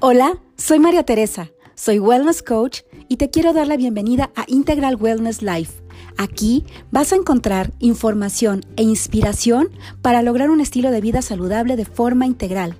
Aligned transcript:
Hola, 0.00 0.38
soy 0.56 0.78
María 0.78 1.02
Teresa, 1.02 1.50
soy 1.74 1.98
Wellness 1.98 2.44
Coach 2.44 2.82
y 3.08 3.16
te 3.16 3.30
quiero 3.30 3.52
dar 3.52 3.66
la 3.66 3.76
bienvenida 3.76 4.30
a 4.36 4.44
Integral 4.46 4.94
Wellness 4.94 5.42
Life. 5.42 5.82
Aquí 6.16 6.64
vas 6.92 7.12
a 7.12 7.16
encontrar 7.16 7.72
información 7.80 8.60
e 8.76 8.84
inspiración 8.84 9.70
para 10.00 10.22
lograr 10.22 10.50
un 10.50 10.60
estilo 10.60 10.92
de 10.92 11.00
vida 11.00 11.20
saludable 11.20 11.74
de 11.74 11.84
forma 11.84 12.26
integral. 12.26 12.76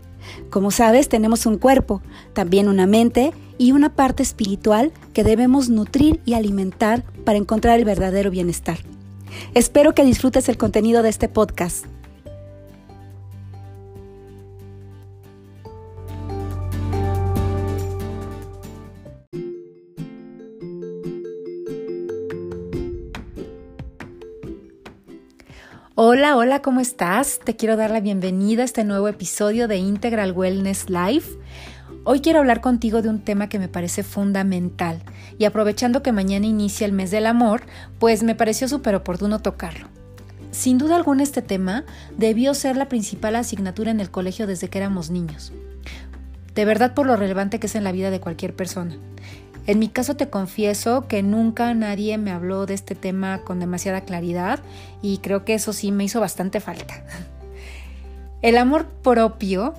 Como 0.48 0.70
sabes, 0.70 1.08
tenemos 1.08 1.44
un 1.44 1.58
cuerpo, 1.58 2.02
también 2.34 2.68
una 2.68 2.86
mente 2.86 3.32
y 3.58 3.72
una 3.72 3.96
parte 3.96 4.22
espiritual 4.22 4.92
que 5.12 5.24
debemos 5.24 5.70
nutrir 5.70 6.20
y 6.24 6.34
alimentar 6.34 7.02
para 7.24 7.38
encontrar 7.38 7.80
el 7.80 7.84
verdadero 7.84 8.30
bienestar. 8.30 8.78
Espero 9.54 9.92
que 9.92 10.04
disfrutes 10.04 10.48
el 10.48 10.56
contenido 10.56 11.02
de 11.02 11.08
este 11.08 11.28
podcast. 11.28 11.84
Hola, 26.00 26.36
hola, 26.36 26.62
¿cómo 26.62 26.78
estás? 26.78 27.40
Te 27.42 27.56
quiero 27.56 27.76
dar 27.76 27.90
la 27.90 27.98
bienvenida 27.98 28.62
a 28.62 28.64
este 28.64 28.84
nuevo 28.84 29.08
episodio 29.08 29.66
de 29.66 29.78
Integral 29.78 30.30
Wellness 30.30 30.88
Life. 30.88 31.36
Hoy 32.04 32.20
quiero 32.20 32.38
hablar 32.38 32.60
contigo 32.60 33.02
de 33.02 33.08
un 33.08 33.18
tema 33.18 33.48
que 33.48 33.58
me 33.58 33.66
parece 33.66 34.04
fundamental 34.04 35.02
y 35.38 35.44
aprovechando 35.44 36.00
que 36.00 36.12
mañana 36.12 36.46
inicia 36.46 36.84
el 36.84 36.92
mes 36.92 37.10
del 37.10 37.26
amor, 37.26 37.62
pues 37.98 38.22
me 38.22 38.36
pareció 38.36 38.68
súper 38.68 38.94
oportuno 38.94 39.40
tocarlo. 39.40 39.88
Sin 40.52 40.78
duda 40.78 40.94
alguna 40.94 41.24
este 41.24 41.42
tema 41.42 41.84
debió 42.16 42.54
ser 42.54 42.76
la 42.76 42.88
principal 42.88 43.34
asignatura 43.34 43.90
en 43.90 43.98
el 43.98 44.12
colegio 44.12 44.46
desde 44.46 44.68
que 44.68 44.78
éramos 44.78 45.10
niños. 45.10 45.52
De 46.54 46.64
verdad 46.64 46.94
por 46.94 47.06
lo 47.06 47.16
relevante 47.16 47.58
que 47.58 47.66
es 47.66 47.74
en 47.74 47.82
la 47.82 47.90
vida 47.90 48.12
de 48.12 48.20
cualquier 48.20 48.54
persona. 48.54 48.96
En 49.68 49.78
mi 49.78 49.90
caso 49.90 50.16
te 50.16 50.30
confieso 50.30 51.06
que 51.08 51.22
nunca 51.22 51.74
nadie 51.74 52.16
me 52.16 52.30
habló 52.30 52.64
de 52.64 52.72
este 52.72 52.94
tema 52.94 53.42
con 53.44 53.60
demasiada 53.60 54.00
claridad 54.00 54.60
y 55.02 55.18
creo 55.18 55.44
que 55.44 55.52
eso 55.52 55.74
sí 55.74 55.92
me 55.92 56.04
hizo 56.04 56.20
bastante 56.20 56.58
falta. 56.58 57.04
El 58.40 58.56
amor 58.56 58.86
propio 58.86 59.74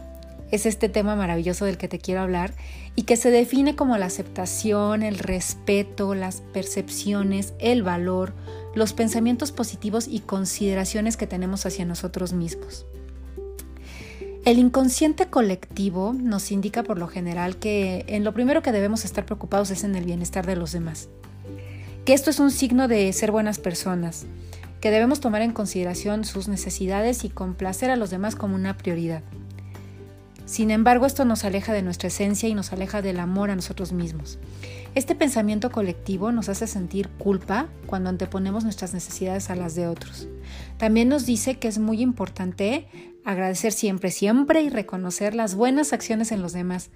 es 0.51 0.67
este 0.67 0.89
tema 0.89 1.15
maravilloso 1.15 1.65
del 1.65 1.79
que 1.79 1.87
te 1.87 1.97
quiero 1.97 2.21
hablar 2.21 2.53
y 2.95 3.03
que 3.03 3.17
se 3.17 3.31
define 3.31 3.75
como 3.75 3.97
la 3.97 4.05
aceptación, 4.05 5.01
el 5.01 5.17
respeto, 5.17 6.13
las 6.13 6.41
percepciones, 6.53 7.55
el 7.57 7.81
valor, 7.81 8.35
los 8.75 8.93
pensamientos 8.93 9.51
positivos 9.51 10.07
y 10.07 10.19
consideraciones 10.19 11.17
que 11.17 11.25
tenemos 11.25 11.65
hacia 11.65 11.85
nosotros 11.85 12.31
mismos. 12.31 12.85
El 14.45 14.57
inconsciente 14.57 15.27
colectivo 15.27 16.13
nos 16.13 16.51
indica 16.51 16.83
por 16.83 16.97
lo 16.97 17.07
general 17.07 17.57
que 17.57 18.05
en 18.07 18.23
lo 18.23 18.33
primero 18.33 18.61
que 18.61 18.71
debemos 18.71 19.03
estar 19.03 19.25
preocupados 19.25 19.69
es 19.69 19.83
en 19.83 19.95
el 19.95 20.05
bienestar 20.05 20.45
de 20.45 20.55
los 20.55 20.71
demás. 20.71 21.09
Que 22.05 22.13
esto 22.13 22.29
es 22.29 22.39
un 22.39 22.49
signo 22.49 22.87
de 22.87 23.11
ser 23.11 23.31
buenas 23.31 23.59
personas, 23.59 24.25
que 24.79 24.91
debemos 24.91 25.19
tomar 25.19 25.41
en 25.41 25.51
consideración 25.51 26.23
sus 26.23 26.47
necesidades 26.47 27.25
y 27.25 27.29
complacer 27.29 27.91
a 27.91 27.97
los 27.97 28.11
demás 28.11 28.35
como 28.35 28.55
una 28.55 28.77
prioridad. 28.77 29.23
Sin 30.49 30.71
embargo, 30.71 31.05
esto 31.05 31.25
nos 31.25 31.45
aleja 31.45 31.73
de 31.73 31.83
nuestra 31.83 32.07
esencia 32.07 32.49
y 32.49 32.55
nos 32.55 32.73
aleja 32.73 33.03
del 33.03 33.19
amor 33.19 33.51
a 33.51 33.55
nosotros 33.55 33.93
mismos. 33.93 34.39
Este 34.95 35.13
pensamiento 35.13 35.69
colectivo 35.69 36.31
nos 36.31 36.49
hace 36.49 36.65
sentir 36.65 37.07
culpa 37.07 37.67
cuando 37.85 38.09
anteponemos 38.09 38.63
nuestras 38.63 38.95
necesidades 38.95 39.51
a 39.51 39.55
las 39.55 39.75
de 39.75 39.85
otros. 39.85 40.27
También 40.79 41.07
nos 41.07 41.27
dice 41.27 41.59
que 41.59 41.67
es 41.67 41.77
muy 41.77 42.01
importante 42.01 42.87
agradecer 43.23 43.73
siempre, 43.73 44.09
siempre 44.09 44.63
y 44.63 44.69
reconocer 44.69 45.35
las 45.35 45.53
buenas 45.53 45.93
acciones 45.93 46.31
en 46.31 46.41
los 46.41 46.51
demás, 46.51 46.89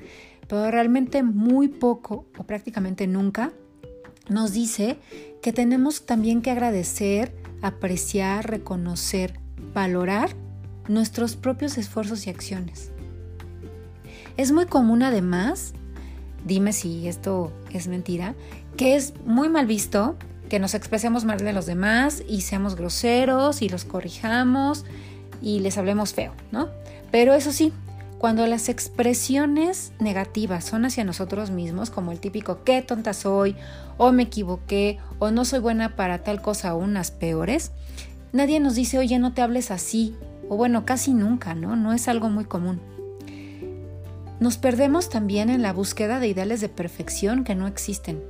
pero 0.47 0.71
realmente 0.71 1.21
muy 1.21 1.67
poco 1.67 2.25
o 2.39 2.45
prácticamente 2.45 3.05
nunca 3.05 3.53
nos 4.29 4.53
dice 4.53 4.97
que 5.43 5.53
tenemos 5.53 6.07
también 6.07 6.41
que 6.41 6.49
agradecer, 6.49 7.35
apreciar, 7.61 8.49
reconocer, 8.49 9.39
valorar 9.75 10.31
nuestros 10.87 11.35
propios 11.35 11.77
esfuerzos 11.77 12.25
y 12.25 12.31
acciones. 12.31 12.92
Es 14.37 14.51
muy 14.51 14.65
común 14.65 15.03
además, 15.03 15.73
dime 16.45 16.73
si 16.73 17.07
esto 17.07 17.51
es 17.71 17.87
mentira, 17.87 18.35
que 18.77 18.95
es 18.95 19.13
muy 19.25 19.49
mal 19.49 19.67
visto 19.67 20.15
que 20.49 20.59
nos 20.59 20.73
expresemos 20.73 21.25
mal 21.25 21.39
de 21.39 21.53
los 21.53 21.65
demás 21.65 22.23
y 22.27 22.41
seamos 22.41 22.75
groseros 22.75 23.61
y 23.61 23.69
los 23.69 23.85
corrijamos 23.85 24.85
y 25.41 25.59
les 25.59 25.77
hablemos 25.77 26.13
feo, 26.13 26.33
¿no? 26.51 26.69
Pero 27.11 27.33
eso 27.33 27.51
sí, 27.51 27.73
cuando 28.17 28.47
las 28.47 28.69
expresiones 28.69 29.93
negativas 29.99 30.63
son 30.63 30.85
hacia 30.85 31.03
nosotros 31.03 31.49
mismos, 31.51 31.89
como 31.89 32.11
el 32.11 32.19
típico 32.19 32.63
qué 32.63 32.81
tonta 32.81 33.13
soy, 33.13 33.55
o 33.97 34.11
me 34.11 34.23
equivoqué, 34.23 34.97
o 35.19 35.31
no 35.31 35.43
soy 35.43 35.59
buena 35.59 35.95
para 35.95 36.23
tal 36.23 36.41
cosa 36.41 36.73
o 36.73 36.77
unas 36.77 37.11
peores, 37.11 37.71
nadie 38.31 38.59
nos 38.59 38.75
dice, 38.75 38.97
oye, 38.97 39.19
no 39.19 39.33
te 39.33 39.41
hables 39.41 39.71
así, 39.71 40.15
o 40.49 40.55
bueno, 40.55 40.85
casi 40.85 41.13
nunca, 41.13 41.53
¿no? 41.53 41.75
No 41.75 41.93
es 41.93 42.07
algo 42.07 42.29
muy 42.29 42.45
común. 42.45 42.79
Nos 44.43 44.57
perdemos 44.57 45.09
también 45.09 45.49
en 45.49 45.61
la 45.61 45.71
búsqueda 45.71 46.19
de 46.19 46.27
ideales 46.27 46.59
de 46.59 46.67
perfección 46.67 47.45
que 47.45 47.55
no 47.55 47.65
existen. 47.65 48.21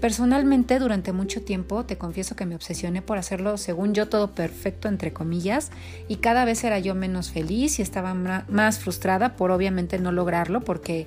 Personalmente, 0.00 0.78
durante 0.78 1.12
mucho 1.12 1.42
tiempo, 1.42 1.84
te 1.84 1.98
confieso 1.98 2.36
que 2.36 2.46
me 2.46 2.54
obsesioné 2.54 3.02
por 3.02 3.18
hacerlo, 3.18 3.58
según 3.58 3.92
yo, 3.92 4.08
todo 4.08 4.30
perfecto, 4.30 4.88
entre 4.88 5.12
comillas, 5.12 5.70
y 6.08 6.16
cada 6.16 6.46
vez 6.46 6.64
era 6.64 6.78
yo 6.78 6.94
menos 6.94 7.32
feliz 7.32 7.78
y 7.78 7.82
estaba 7.82 8.14
más 8.14 8.78
frustrada 8.78 9.36
por 9.36 9.50
obviamente 9.50 9.98
no 9.98 10.10
lograrlo, 10.10 10.62
porque, 10.62 11.06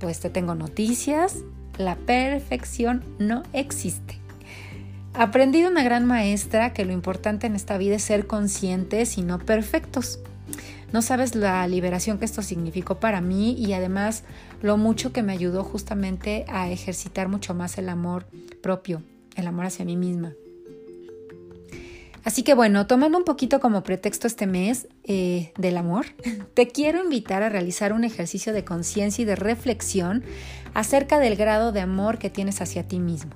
pues 0.00 0.20
te 0.20 0.28
tengo 0.28 0.54
noticias, 0.54 1.36
la 1.78 1.96
perfección 1.96 3.02
no 3.18 3.44
existe. 3.54 4.18
Aprendí 5.14 5.62
de 5.62 5.68
una 5.68 5.82
gran 5.82 6.04
maestra 6.04 6.74
que 6.74 6.84
lo 6.84 6.92
importante 6.92 7.46
en 7.46 7.56
esta 7.56 7.78
vida 7.78 7.96
es 7.96 8.02
ser 8.02 8.26
conscientes 8.26 9.16
y 9.16 9.22
no 9.22 9.38
perfectos. 9.38 10.18
No 10.92 11.02
sabes 11.02 11.34
la 11.34 11.66
liberación 11.68 12.18
que 12.18 12.24
esto 12.24 12.42
significó 12.42 12.98
para 12.98 13.20
mí 13.20 13.52
y 13.52 13.72
además 13.72 14.24
lo 14.60 14.76
mucho 14.76 15.12
que 15.12 15.22
me 15.22 15.32
ayudó 15.32 15.62
justamente 15.62 16.44
a 16.48 16.70
ejercitar 16.70 17.28
mucho 17.28 17.54
más 17.54 17.78
el 17.78 17.88
amor 17.88 18.26
propio, 18.60 19.02
el 19.36 19.46
amor 19.46 19.66
hacia 19.66 19.84
mí 19.84 19.96
misma. 19.96 20.32
Así 22.24 22.42
que 22.42 22.54
bueno, 22.54 22.86
tomando 22.86 23.16
un 23.16 23.24
poquito 23.24 23.60
como 23.60 23.82
pretexto 23.82 24.26
este 24.26 24.46
mes 24.46 24.88
eh, 25.04 25.52
del 25.56 25.76
amor, 25.76 26.06
te 26.54 26.68
quiero 26.68 27.02
invitar 27.02 27.42
a 27.42 27.48
realizar 27.48 27.92
un 27.92 28.04
ejercicio 28.04 28.52
de 28.52 28.64
conciencia 28.64 29.22
y 29.22 29.26
de 29.26 29.36
reflexión 29.36 30.24
acerca 30.74 31.18
del 31.18 31.36
grado 31.36 31.72
de 31.72 31.80
amor 31.80 32.18
que 32.18 32.30
tienes 32.30 32.60
hacia 32.60 32.86
ti 32.86 32.98
mismo. 32.98 33.32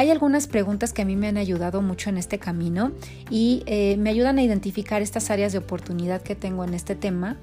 Hay 0.00 0.10
algunas 0.10 0.46
preguntas 0.46 0.94
que 0.94 1.02
a 1.02 1.04
mí 1.04 1.14
me 1.14 1.28
han 1.28 1.36
ayudado 1.36 1.82
mucho 1.82 2.08
en 2.08 2.16
este 2.16 2.38
camino 2.38 2.92
y 3.28 3.62
eh, 3.66 3.98
me 3.98 4.08
ayudan 4.08 4.38
a 4.38 4.42
identificar 4.42 5.02
estas 5.02 5.30
áreas 5.30 5.52
de 5.52 5.58
oportunidad 5.58 6.22
que 6.22 6.34
tengo 6.34 6.64
en 6.64 6.72
este 6.72 6.94
tema. 6.94 7.36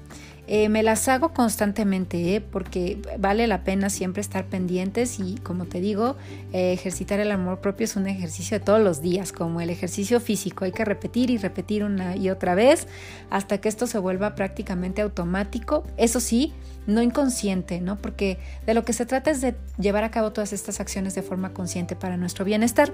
Eh, 0.50 0.70
me 0.70 0.82
las 0.82 1.06
hago 1.08 1.34
constantemente 1.34 2.34
¿eh? 2.34 2.40
porque 2.40 2.98
vale 3.18 3.46
la 3.46 3.64
pena 3.64 3.90
siempre 3.90 4.22
estar 4.22 4.46
pendientes 4.46 5.20
y 5.20 5.34
como 5.36 5.66
te 5.66 5.78
digo, 5.78 6.16
ejercitar 6.54 7.20
el 7.20 7.30
amor 7.30 7.60
propio 7.60 7.84
es 7.84 7.96
un 7.96 8.06
ejercicio 8.06 8.58
de 8.58 8.64
todos 8.64 8.80
los 8.80 9.02
días, 9.02 9.30
como 9.30 9.60
el 9.60 9.68
ejercicio 9.68 10.20
físico. 10.20 10.64
Hay 10.64 10.72
que 10.72 10.86
repetir 10.86 11.28
y 11.30 11.36
repetir 11.36 11.84
una 11.84 12.16
y 12.16 12.30
otra 12.30 12.54
vez 12.54 12.86
hasta 13.28 13.58
que 13.58 13.68
esto 13.68 13.86
se 13.86 13.98
vuelva 13.98 14.34
prácticamente 14.34 15.02
automático. 15.02 15.84
Eso 15.98 16.18
sí, 16.18 16.54
no 16.86 17.02
inconsciente, 17.02 17.80
¿no? 17.82 17.96
Porque 17.96 18.38
de 18.64 18.72
lo 18.72 18.84
que 18.84 18.94
se 18.94 19.04
trata 19.04 19.30
es 19.30 19.42
de 19.42 19.54
llevar 19.78 20.02
a 20.04 20.10
cabo 20.10 20.32
todas 20.32 20.54
estas 20.54 20.80
acciones 20.80 21.14
de 21.14 21.22
forma 21.22 21.52
consciente 21.52 21.94
para 21.94 22.16
nuestro 22.16 22.46
bienestar. 22.46 22.92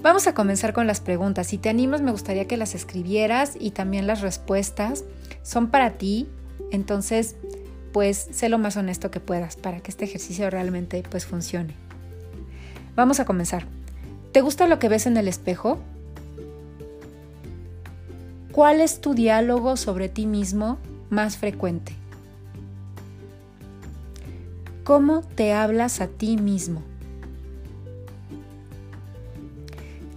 Vamos 0.00 0.26
a 0.26 0.34
comenzar 0.34 0.72
con 0.72 0.86
las 0.86 1.00
preguntas. 1.00 1.48
Si 1.48 1.58
te 1.58 1.70
animas, 1.70 2.02
me 2.02 2.12
gustaría 2.12 2.46
que 2.46 2.56
las 2.56 2.74
escribieras 2.74 3.56
y 3.58 3.70
también 3.70 4.06
las 4.06 4.20
respuestas 4.20 5.02
son 5.42 5.70
para 5.70 5.92
ti. 5.92 6.28
Entonces, 6.70 7.36
pues 7.92 8.28
sé 8.32 8.48
lo 8.48 8.58
más 8.58 8.76
honesto 8.76 9.10
que 9.10 9.20
puedas 9.20 9.56
para 9.56 9.80
que 9.80 9.90
este 9.90 10.04
ejercicio 10.04 10.50
realmente 10.50 11.02
pues 11.08 11.26
funcione. 11.26 11.74
Vamos 12.96 13.20
a 13.20 13.24
comenzar. 13.24 13.66
¿Te 14.32 14.40
gusta 14.40 14.66
lo 14.66 14.78
que 14.78 14.88
ves 14.88 15.06
en 15.06 15.16
el 15.16 15.28
espejo? 15.28 15.78
¿Cuál 18.50 18.80
es 18.80 19.00
tu 19.00 19.14
diálogo 19.14 19.76
sobre 19.76 20.08
ti 20.08 20.26
mismo 20.26 20.78
más 21.10 21.36
frecuente? 21.36 21.92
¿Cómo 24.84 25.22
te 25.22 25.52
hablas 25.52 26.00
a 26.00 26.08
ti 26.08 26.36
mismo? 26.36 26.82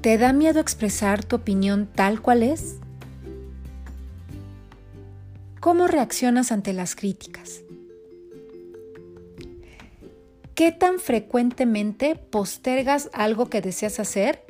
¿Te 0.01 0.17
da 0.17 0.33
miedo 0.33 0.59
expresar 0.59 1.23
tu 1.23 1.37
opinión 1.37 1.87
tal 1.93 2.21
cual 2.21 2.43
es? 2.43 2.77
¿Cómo 5.67 5.87
reaccionas 5.87 6.53
ante 6.53 6.71
las 6.71 6.95
críticas? 6.95 7.59
¿Qué 10.55 10.71
tan 10.71 10.97
frecuentemente 10.97 12.15
postergas 12.15 13.09
algo 13.11 13.49
que 13.49 13.59
deseas 13.59 13.99
hacer 13.99 14.45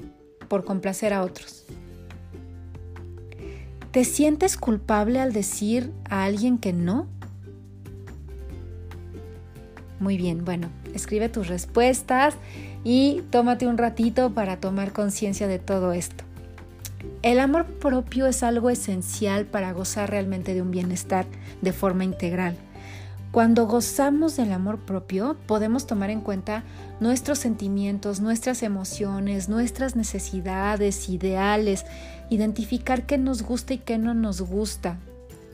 por 0.47 0.63
complacer 0.63 1.13
a 1.13 1.23
otros? 1.23 1.65
¿Te 3.89 4.05
sientes 4.05 4.57
culpable 4.57 5.19
al 5.19 5.33
decir 5.33 5.91
a 6.07 6.23
alguien 6.23 6.59
que 6.59 6.71
no? 6.71 7.07
Muy 9.99 10.17
bien, 10.17 10.45
bueno, 10.45 10.69
escribe 10.93 11.29
tus 11.29 11.47
respuestas 11.47 12.35
y 12.83 13.23
tómate 13.31 13.65
un 13.65 13.79
ratito 13.79 14.35
para 14.35 14.59
tomar 14.59 14.93
conciencia 14.93 15.47
de 15.47 15.57
todo 15.57 15.93
esto. 15.93 16.26
El 17.23 17.39
amor 17.39 17.65
propio 17.65 18.27
es 18.27 18.43
algo 18.43 18.69
esencial 18.69 19.45
para 19.45 19.73
gozar 19.73 20.09
realmente 20.09 20.53
de 20.53 20.61
un 20.61 20.71
bienestar 20.71 21.25
de 21.61 21.73
forma 21.73 22.03
integral. 22.03 22.55
Cuando 23.31 23.67
gozamos 23.67 24.37
del 24.37 24.51
amor 24.51 24.79
propio, 24.79 25.35
podemos 25.47 25.85
tomar 25.85 26.09
en 26.09 26.21
cuenta 26.21 26.63
nuestros 26.99 27.39
sentimientos, 27.39 28.21
nuestras 28.21 28.63
emociones, 28.63 29.49
nuestras 29.49 29.95
necesidades, 29.95 31.09
ideales, 31.09 31.85
identificar 32.29 33.05
qué 33.05 33.17
nos 33.17 33.43
gusta 33.43 33.73
y 33.73 33.79
qué 33.79 33.97
no 33.97 34.13
nos 34.13 34.41
gusta, 34.41 34.97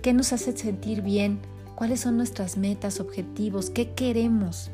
qué 0.02 0.14
nos 0.14 0.34
hace 0.34 0.56
sentir 0.56 1.02
bien, 1.02 1.40
cuáles 1.76 2.02
son 2.02 2.18
nuestras 2.18 2.58
metas, 2.58 3.00
objetivos, 3.00 3.70
qué 3.70 3.92
queremos. 3.92 4.70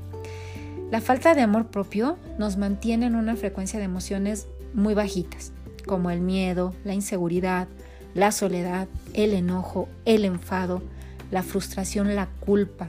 La 0.91 1.01
falta 1.01 1.35
de 1.35 1.41
amor 1.41 1.67
propio 1.67 2.17
nos 2.37 2.57
mantiene 2.57 3.05
en 3.05 3.15
una 3.15 3.35
frecuencia 3.35 3.79
de 3.79 3.85
emociones 3.85 4.47
muy 4.73 4.93
bajitas, 4.93 5.51
como 5.89 6.11
el 6.11 6.21
miedo, 6.21 6.75
la 6.85 6.93
inseguridad, 6.93 7.67
la 8.13 8.31
soledad, 8.31 8.87
el 9.15 9.33
enojo, 9.33 9.89
el 10.05 10.23
enfado, 10.23 10.83
la 11.31 11.41
frustración, 11.41 12.15
la 12.15 12.27
culpa. 12.27 12.87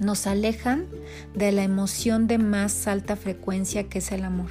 Nos 0.00 0.26
alejan 0.26 0.86
de 1.34 1.52
la 1.52 1.62
emoción 1.62 2.26
de 2.26 2.38
más 2.38 2.86
alta 2.86 3.16
frecuencia 3.16 3.84
que 3.90 3.98
es 3.98 4.12
el 4.12 4.24
amor. 4.24 4.48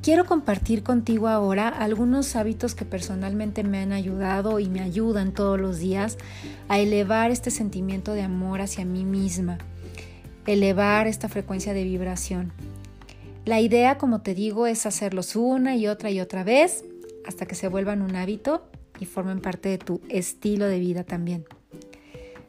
Quiero 0.00 0.26
compartir 0.26 0.84
contigo 0.84 1.26
ahora 1.26 1.66
algunos 1.66 2.36
hábitos 2.36 2.76
que 2.76 2.84
personalmente 2.84 3.64
me 3.64 3.80
han 3.80 3.90
ayudado 3.90 4.60
y 4.60 4.68
me 4.68 4.80
ayudan 4.80 5.32
todos 5.32 5.58
los 5.58 5.80
días 5.80 6.18
a 6.68 6.78
elevar 6.78 7.32
este 7.32 7.50
sentimiento 7.50 8.12
de 8.12 8.22
amor 8.22 8.60
hacia 8.60 8.84
mí 8.84 9.04
misma, 9.04 9.58
elevar 10.46 11.08
esta 11.08 11.28
frecuencia 11.28 11.74
de 11.74 11.82
vibración. 11.82 12.52
La 13.48 13.62
idea, 13.62 13.96
como 13.96 14.20
te 14.20 14.34
digo, 14.34 14.66
es 14.66 14.84
hacerlos 14.84 15.34
una 15.34 15.74
y 15.74 15.86
otra 15.86 16.10
y 16.10 16.20
otra 16.20 16.44
vez 16.44 16.84
hasta 17.26 17.46
que 17.46 17.54
se 17.54 17.68
vuelvan 17.68 18.02
un 18.02 18.14
hábito 18.14 18.68
y 19.00 19.06
formen 19.06 19.40
parte 19.40 19.70
de 19.70 19.78
tu 19.78 20.02
estilo 20.10 20.66
de 20.66 20.78
vida 20.78 21.02
también. 21.02 21.46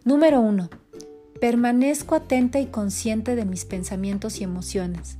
Número 0.04 0.42
1. 0.42 0.69
Permanezco 1.40 2.16
atenta 2.16 2.60
y 2.60 2.66
consciente 2.66 3.38
de 3.38 3.46
mis 3.46 3.63
pensamientos 3.63 4.42
y 4.42 4.44
emociones. 4.44 5.16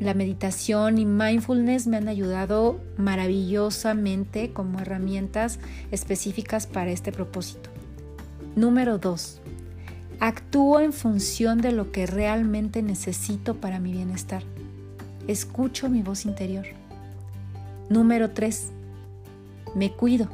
La 0.00 0.12
meditación 0.12 0.98
y 0.98 1.06
mindfulness 1.06 1.86
me 1.86 1.96
han 1.96 2.08
ayudado 2.08 2.78
maravillosamente 2.98 4.52
como 4.52 4.80
herramientas 4.80 5.60
específicas 5.92 6.66
para 6.66 6.90
este 6.90 7.10
propósito. 7.10 7.70
Número 8.54 8.98
2. 8.98 9.40
Actúo 10.20 10.80
en 10.80 10.92
función 10.92 11.62
de 11.62 11.72
lo 11.72 11.90
que 11.90 12.04
realmente 12.04 12.82
necesito 12.82 13.54
para 13.54 13.80
mi 13.80 13.90
bienestar. 13.90 14.42
Escucho 15.28 15.88
mi 15.88 16.02
voz 16.02 16.24
interior. 16.24 16.66
Número 17.88 18.30
3 18.30 18.70
me 19.74 19.92
cuido. 19.92 20.28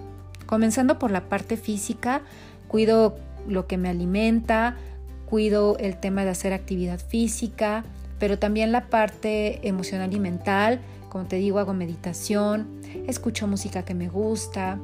Comenzando 0.46 0.98
por 0.98 1.10
la 1.10 1.28
parte 1.28 1.56
física, 1.56 2.22
cuido 2.68 3.16
lo 3.48 3.66
que 3.66 3.78
me 3.78 3.88
alimenta, 3.88 4.76
cuido 5.26 5.76
el 5.78 5.98
tema 5.98 6.24
de 6.24 6.30
hacer 6.30 6.52
actividad 6.52 6.98
física, 6.98 7.84
pero 8.18 8.38
también 8.38 8.72
la 8.72 8.88
parte 8.88 9.66
emocional 9.66 10.12
y 10.12 10.20
mental. 10.20 10.80
Como 11.08 11.24
te 11.24 11.36
digo, 11.36 11.58
hago 11.58 11.72
meditación, 11.72 12.68
escucho 13.06 13.46
música 13.46 13.84
que 13.84 13.94
me 13.94 14.08
gusta, 14.08 14.78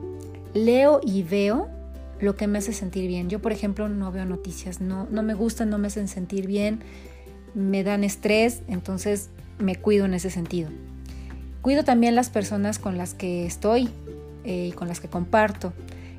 leo 0.54 1.00
y 1.04 1.22
veo 1.22 1.68
lo 2.20 2.36
que 2.36 2.46
me 2.46 2.58
hace 2.58 2.72
sentir 2.72 3.06
bien. 3.08 3.28
Yo, 3.28 3.40
por 3.40 3.52
ejemplo, 3.52 3.88
no 3.88 4.10
veo 4.10 4.24
noticias, 4.24 4.80
no, 4.80 5.06
no 5.10 5.22
me 5.22 5.34
gustan, 5.34 5.68
no 5.68 5.78
me 5.78 5.88
hacen 5.88 6.08
sentir 6.08 6.46
bien, 6.46 6.80
me 7.54 7.84
dan 7.84 8.04
estrés, 8.04 8.62
entonces 8.68 9.30
me 9.58 9.76
cuido 9.76 10.04
en 10.04 10.14
ese 10.14 10.30
sentido. 10.30 10.70
Cuido 11.62 11.84
también 11.84 12.14
las 12.14 12.30
personas 12.30 12.78
con 12.78 12.96
las 12.96 13.14
que 13.14 13.46
estoy, 13.46 13.88
y 14.46 14.70
eh, 14.70 14.72
con 14.74 14.88
las 14.88 15.00
que 15.00 15.08
comparto 15.08 15.72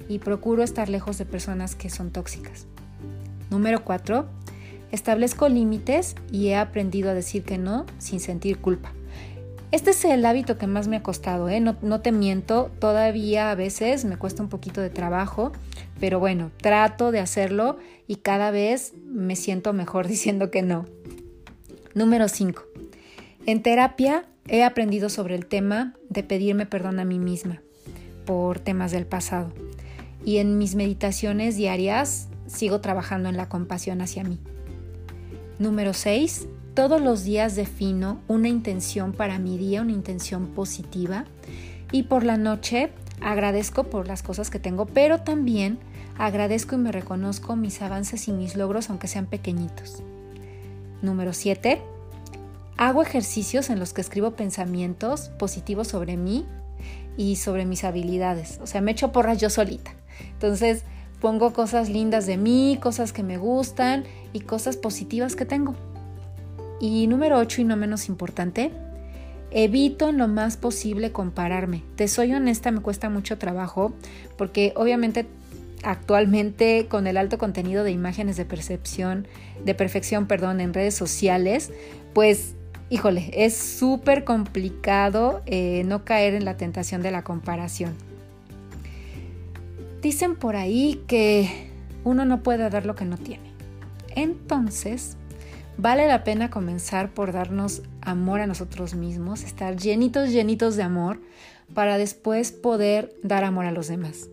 y 0.09 0.19
procuro 0.19 0.63
estar 0.63 0.89
lejos 0.89 1.17
de 1.17 1.25
personas 1.25 1.75
que 1.75 1.89
son 1.89 2.11
tóxicas. 2.11 2.65
Número 3.49 3.83
4. 3.83 4.25
Establezco 4.91 5.49
límites 5.49 6.15
y 6.31 6.47
he 6.47 6.55
aprendido 6.55 7.09
a 7.09 7.13
decir 7.13 7.43
que 7.43 7.57
no 7.57 7.85
sin 7.97 8.19
sentir 8.19 8.59
culpa. 8.59 8.91
Este 9.71 9.91
es 9.91 10.05
el 10.05 10.25
hábito 10.25 10.57
que 10.57 10.67
más 10.67 10.87
me 10.87 10.95
ha 10.95 11.03
costado, 11.03 11.49
¿eh? 11.49 11.59
no, 11.59 11.75
no 11.81 11.99
te 11.99 12.13
miento, 12.13 12.71
todavía 12.79 13.51
a 13.51 13.55
veces 13.55 14.05
me 14.05 14.15
cuesta 14.15 14.41
un 14.41 14.47
poquito 14.47 14.79
de 14.79 14.89
trabajo, 14.89 15.51
pero 15.99 16.19
bueno, 16.19 16.51
trato 16.61 17.11
de 17.11 17.19
hacerlo 17.19 17.77
y 18.07 18.17
cada 18.17 18.49
vez 18.51 18.93
me 19.05 19.35
siento 19.35 19.73
mejor 19.73 20.07
diciendo 20.09 20.51
que 20.51 20.61
no. 20.61 20.85
Número 21.95 22.29
5. 22.29 22.66
En 23.47 23.63
terapia 23.63 24.25
he 24.49 24.65
aprendido 24.65 25.07
sobre 25.07 25.33
el 25.33 25.45
tema 25.45 25.94
de 26.09 26.21
pedirme 26.21 26.65
perdón 26.65 26.99
a 26.99 27.05
mí 27.05 27.17
misma 27.17 27.61
por 28.25 28.59
temas 28.59 28.91
del 28.91 29.05
pasado. 29.05 29.53
Y 30.25 30.39
en 30.39 30.57
mis 30.57 30.75
meditaciones 30.75 31.55
diarias 31.55 32.27
sigo 32.45 32.81
trabajando 32.81 33.29
en 33.29 33.38
la 33.38 33.47
compasión 33.47 34.01
hacia 34.01 34.25
mí. 34.25 34.38
Número 35.59 35.94
6. 35.94 36.45
Todos 36.73 37.01
los 37.01 37.23
días 37.23 37.55
defino 37.55 38.19
una 38.27 38.49
intención 38.49 39.13
para 39.13 39.39
mi 39.39 39.57
día, 39.57 39.81
una 39.81 39.94
intención 39.94 40.47
positiva. 40.47 41.23
Y 41.94 42.03
por 42.03 42.25
la 42.25 42.35
noche 42.35 42.89
agradezco 43.21 43.85
por 43.85 44.09
las 44.09 44.23
cosas 44.23 44.49
que 44.49 44.59
tengo, 44.59 44.88
pero 44.88 45.21
también 45.21 45.79
agradezco 46.17 46.75
y 46.75 46.79
me 46.79 46.91
reconozco 46.91 47.55
mis 47.55 47.81
avances 47.81 48.27
y 48.27 48.33
mis 48.33 48.57
logros, 48.57 48.89
aunque 48.89 49.07
sean 49.07 49.25
pequeñitos. 49.25 50.03
Número 51.01 51.31
7. 51.31 51.81
Hago 52.77 53.01
ejercicios 53.01 53.71
en 53.71 53.79
los 53.79 53.94
que 53.94 54.01
escribo 54.01 54.31
pensamientos 54.31 55.29
positivos 55.39 55.88
sobre 55.88 56.15
mí 56.15 56.45
y 57.18 57.38
sobre 57.38 57.65
mis 57.65 57.83
habilidades. 57.83 58.59
O 58.62 58.68
sea, 58.68 58.81
me 58.81 58.91
echo 58.91 59.12
porras 59.12 59.39
yo 59.39 59.50
solita. 59.50 59.95
Entonces 60.33 60.83
pongo 61.19 61.53
cosas 61.53 61.89
lindas 61.89 62.27
de 62.27 62.38
mí, 62.38 62.77
cosas 62.79 63.13
que 63.13 63.24
me 63.24 63.38
gustan 63.38 64.03
y 64.31 64.41
cosas 64.41 64.77
positivas 64.77 65.35
que 65.35 65.45
tengo. 65.45 65.75
Y 66.79 67.07
número 67.07 67.39
8 67.39 67.62
y 67.62 67.63
no 67.63 67.75
menos 67.75 68.07
importante, 68.09 68.71
evito 69.50 70.12
lo 70.12 70.27
más 70.27 70.57
posible 70.57 71.12
compararme. 71.12 71.83
Te 71.95 72.07
soy 72.07 72.33
honesta, 72.33 72.69
me 72.69 72.81
cuesta 72.81 73.09
mucho 73.09 73.39
trabajo 73.39 73.94
porque 74.38 74.73
obviamente 74.75 75.25
actualmente 75.83 76.87
con 76.87 77.07
el 77.07 77.18
alto 77.18 77.40
contenido 77.40 77.83
de 77.83 77.92
imágenes 77.92 78.37
de 78.37 78.45
percepción, 78.45 79.28
de 79.66 79.73
perfección, 79.73 80.28
perdón, 80.28 80.59
en 80.59 80.73
redes 80.73 80.94
sociales, 80.94 81.71
pues 82.13 82.56
híjole, 82.89 83.29
es 83.33 83.56
súper 83.56 84.23
complicado 84.23 85.41
eh, 85.45 85.83
no 85.85 86.06
caer 86.06 86.33
en 86.33 86.45
la 86.45 86.57
tentación 86.57 87.01
de 87.01 87.11
la 87.11 87.23
comparación. 87.23 87.95
Dicen 90.01 90.35
por 90.35 90.56
ahí 90.56 91.03
que 91.07 91.69
uno 92.03 92.25
no 92.25 92.44
puede 92.44 92.69
dar 92.69 92.85
lo 92.85 92.95
que 92.95 93.06
no 93.06 93.17
tiene. 93.17 93.51
Entonces, 94.15 95.17
vale 95.77 96.07
la 96.07 96.23
pena 96.23 96.49
comenzar 96.49 97.13
por 97.13 97.31
darnos 97.31 97.81
amor 98.01 98.39
a 98.39 98.47
nosotros 98.47 98.95
mismos, 98.95 99.44
estar 99.44 99.75
llenitos, 99.75 100.31
llenitos 100.31 100.75
de 100.75 100.83
amor, 100.83 101.19
para 101.73 101.97
después 101.97 102.53
poder 102.53 103.13
dar 103.23 103.44
amor 103.44 103.65
a 103.65 103.71
los 103.71 103.87
demás. 103.87 104.29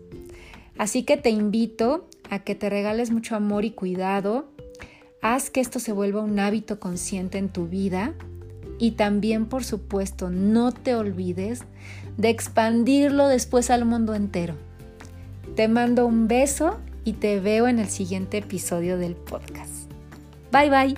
Así 0.77 1.03
que 1.03 1.17
te 1.17 1.29
invito 1.29 2.07
a 2.29 2.39
que 2.39 2.55
te 2.55 2.69
regales 2.69 3.11
mucho 3.11 3.35
amor 3.35 3.65
y 3.65 3.71
cuidado. 3.71 4.49
Haz 5.21 5.49
que 5.49 5.59
esto 5.59 5.79
se 5.79 5.91
vuelva 5.91 6.21
un 6.21 6.39
hábito 6.39 6.79
consciente 6.79 7.37
en 7.37 7.49
tu 7.49 7.67
vida 7.67 8.13
y 8.79 8.91
también, 8.91 9.45
por 9.45 9.63
supuesto, 9.63 10.29
no 10.29 10.71
te 10.71 10.95
olvides 10.95 11.63
de 12.17 12.29
expandirlo 12.29 13.27
después 13.27 13.69
al 13.69 13.85
mundo 13.85 14.15
entero. 14.15 14.55
Te 15.55 15.67
mando 15.67 16.05
un 16.05 16.27
beso 16.27 16.79
y 17.03 17.13
te 17.13 17.39
veo 17.39 17.67
en 17.67 17.79
el 17.79 17.87
siguiente 17.87 18.37
episodio 18.39 18.97
del 18.97 19.15
podcast. 19.15 19.89
Bye 20.51 20.69
bye. 20.69 20.95